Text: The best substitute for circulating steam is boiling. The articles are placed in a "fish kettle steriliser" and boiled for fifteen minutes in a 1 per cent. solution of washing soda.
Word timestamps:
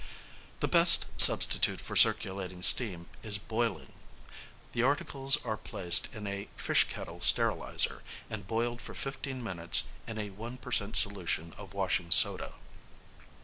The 0.61 0.67
best 0.67 1.05
substitute 1.21 1.79
for 1.79 1.95
circulating 1.95 2.63
steam 2.63 3.07
is 3.21 3.37
boiling. 3.37 3.93
The 4.71 4.81
articles 4.81 5.37
are 5.45 5.57
placed 5.57 6.11
in 6.15 6.25
a 6.25 6.47
"fish 6.55 6.85
kettle 6.85 7.19
steriliser" 7.19 8.01
and 8.27 8.47
boiled 8.47 8.81
for 8.81 8.95
fifteen 8.95 9.43
minutes 9.43 9.83
in 10.07 10.17
a 10.17 10.31
1 10.31 10.57
per 10.57 10.71
cent. 10.71 10.95
solution 10.95 11.53
of 11.55 11.75
washing 11.75 12.09
soda. 12.09 12.53